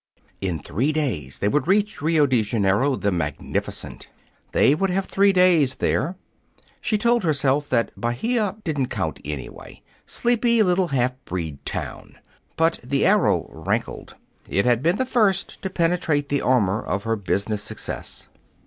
[0.41, 4.09] In three days they would reach Rio de Janeiro, the magnificent.
[4.51, 6.15] They would have three days there.
[6.81, 12.17] She told herself that Bahia didn't count, anyway sleepy little half breed town!
[12.57, 14.15] But the arrow rankled.
[14.49, 18.27] It had been the first to penetrate the armor of her business success.